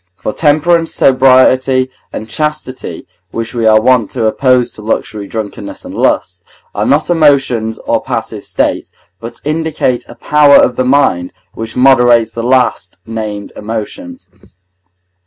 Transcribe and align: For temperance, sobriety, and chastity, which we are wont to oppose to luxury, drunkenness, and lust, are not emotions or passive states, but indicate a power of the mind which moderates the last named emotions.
For 0.15 0.33
temperance, 0.33 0.91
sobriety, 0.91 1.91
and 2.11 2.27
chastity, 2.27 3.05
which 3.29 3.53
we 3.53 3.67
are 3.67 3.79
wont 3.79 4.09
to 4.13 4.25
oppose 4.25 4.71
to 4.71 4.81
luxury, 4.81 5.27
drunkenness, 5.27 5.85
and 5.85 5.93
lust, 5.93 6.41
are 6.73 6.87
not 6.87 7.11
emotions 7.11 7.77
or 7.85 8.01
passive 8.01 8.43
states, 8.43 8.91
but 9.19 9.39
indicate 9.43 10.03
a 10.07 10.15
power 10.15 10.55
of 10.55 10.75
the 10.75 10.85
mind 10.85 11.33
which 11.53 11.75
moderates 11.77 12.31
the 12.31 12.41
last 12.41 12.97
named 13.05 13.53
emotions. 13.55 14.27